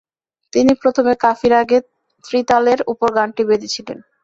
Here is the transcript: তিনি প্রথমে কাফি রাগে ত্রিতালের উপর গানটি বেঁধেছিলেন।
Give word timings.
তিনি 0.53 0.71
প্রথমে 0.81 1.13
কাফি 1.23 1.47
রাগে 1.49 1.77
ত্রিতালের 2.25 2.79
উপর 2.91 3.07
গানটি 3.17 3.41
বেঁধেছিলেন। 3.49 3.97